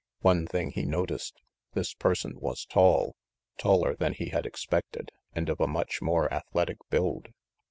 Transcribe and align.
One 0.21 0.47
thing 0.47 0.71
he 0.71 0.87
noticed 0.87 1.43
this 1.73 1.93
person 1.93 2.39
was 2.39 2.65
tall, 2.65 3.15
taller 3.59 3.95
than 3.95 4.13
he 4.13 4.29
had 4.29 4.47
expected, 4.47 5.11
and 5.35 5.47
of 5.47 5.59
a 5.61 5.67
much 5.67 6.01
more 6.01 6.33
athletic 6.33 6.77
build. 6.89 7.27